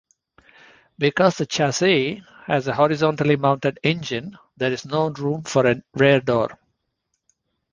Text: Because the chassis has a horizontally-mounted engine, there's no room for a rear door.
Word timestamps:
Because 0.97 1.37
the 1.37 1.45
chassis 1.45 2.23
has 2.47 2.67
a 2.67 2.73
horizontally-mounted 2.73 3.77
engine, 3.83 4.35
there's 4.57 4.83
no 4.83 5.11
room 5.11 5.43
for 5.43 5.67
a 5.67 5.83
rear 5.93 6.19
door. 6.19 6.57